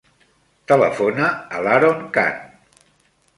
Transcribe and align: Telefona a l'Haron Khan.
Telefona 0.71 1.27
a 1.59 1.61
l'Haron 1.67 2.01
Khan. 2.17 2.41